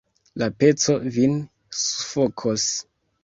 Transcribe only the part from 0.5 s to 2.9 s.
peco vin sufokos!